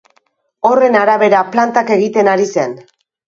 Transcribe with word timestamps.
Horren 0.69 0.97
arabera, 1.01 1.43
plantak 1.55 1.93
egiten 1.99 2.31
ari 2.35 2.49
zen. 2.55 2.77